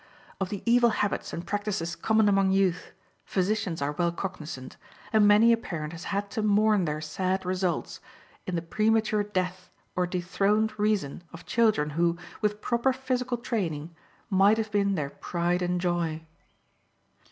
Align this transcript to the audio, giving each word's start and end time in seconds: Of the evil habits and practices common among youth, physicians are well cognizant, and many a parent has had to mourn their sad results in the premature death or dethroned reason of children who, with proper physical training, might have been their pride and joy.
Of 0.39 0.49
the 0.49 0.63
evil 0.65 0.89
habits 0.89 1.31
and 1.31 1.45
practices 1.45 1.95
common 1.95 2.27
among 2.27 2.49
youth, 2.49 2.91
physicians 3.23 3.83
are 3.83 3.91
well 3.91 4.11
cognizant, 4.11 4.75
and 5.13 5.27
many 5.27 5.53
a 5.53 5.57
parent 5.57 5.93
has 5.93 6.05
had 6.05 6.31
to 6.31 6.41
mourn 6.41 6.85
their 6.85 7.01
sad 7.01 7.45
results 7.45 7.99
in 8.47 8.55
the 8.55 8.63
premature 8.63 9.21
death 9.23 9.69
or 9.95 10.07
dethroned 10.07 10.79
reason 10.79 11.23
of 11.31 11.45
children 11.45 11.91
who, 11.91 12.17
with 12.41 12.61
proper 12.61 12.91
physical 12.93 13.37
training, 13.37 13.93
might 14.27 14.57
have 14.57 14.71
been 14.71 14.95
their 14.95 15.11
pride 15.11 15.61
and 15.61 15.79
joy. 15.79 16.25